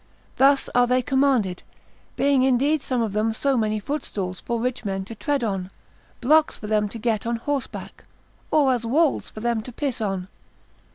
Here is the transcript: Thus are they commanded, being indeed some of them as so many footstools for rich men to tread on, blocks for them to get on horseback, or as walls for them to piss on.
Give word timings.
Thus 0.37 0.67
are 0.73 0.87
they 0.87 1.03
commanded, 1.03 1.61
being 2.15 2.41
indeed 2.41 2.81
some 2.81 3.03
of 3.03 3.13
them 3.13 3.29
as 3.29 3.37
so 3.37 3.55
many 3.55 3.79
footstools 3.79 4.39
for 4.41 4.59
rich 4.59 4.83
men 4.83 5.05
to 5.05 5.13
tread 5.13 5.43
on, 5.43 5.69
blocks 6.21 6.57
for 6.57 6.65
them 6.65 6.89
to 6.89 6.97
get 6.97 7.27
on 7.27 7.35
horseback, 7.35 8.05
or 8.49 8.73
as 8.73 8.83
walls 8.83 9.29
for 9.29 9.41
them 9.41 9.61
to 9.61 9.71
piss 9.71 10.01
on. 10.01 10.27